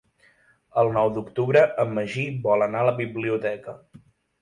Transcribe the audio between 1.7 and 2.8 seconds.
en Magí vol